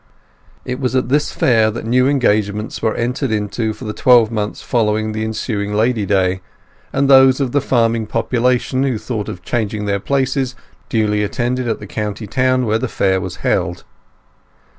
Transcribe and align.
It 0.65 0.79
was 0.79 0.95
at 0.95 1.09
this 1.09 1.31
fair 1.31 1.69
that 1.69 1.85
new 1.85 2.07
engagements 2.07 2.81
were 2.81 2.95
entered 2.95 3.29
into 3.29 3.71
for 3.71 3.85
the 3.85 3.93
twelve 3.93 4.31
months 4.31 4.59
following 4.63 5.11
the 5.11 5.23
ensuing 5.23 5.75
Lady 5.75 6.07
Day, 6.07 6.41
and 6.91 7.07
those 7.07 7.39
of 7.39 7.51
the 7.51 7.61
farming 7.61 8.07
population 8.07 8.81
who 8.81 8.97
thought 8.97 9.29
of 9.29 9.43
changing 9.43 9.85
their 9.85 9.99
places 9.99 10.55
duly 10.89 11.23
attended 11.23 11.67
at 11.67 11.77
the 11.77 11.85
county 11.85 12.25
town 12.25 12.65
where 12.65 12.79
the 12.79 12.87
fair 12.87 13.21
was 13.21 13.35
held. 13.45 13.83